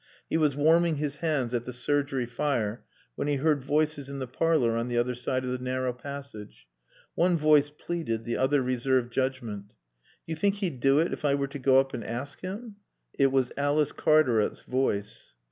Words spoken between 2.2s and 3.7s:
fire when he heard